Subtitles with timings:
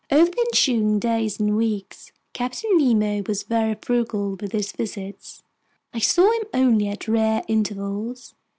[0.11, 5.43] Over the ensuing days and weeks, Captain Nemo was very frugal with his visits.
[5.93, 8.33] I saw him only at rare intervals.